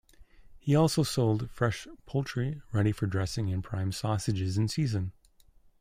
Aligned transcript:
He 0.57 0.75
also 0.75 1.03
sold 1.03 1.51
fresh 1.51 1.87
poultry 2.07 2.59
ready 2.71 2.91
for 2.91 3.05
dressing 3.05 3.53
and 3.53 3.63
prime 3.63 3.91
sausages 3.91 4.57
in 4.57 4.67
season. 4.67 5.11